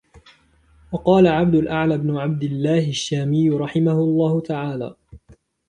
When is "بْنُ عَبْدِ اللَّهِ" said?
1.97-2.89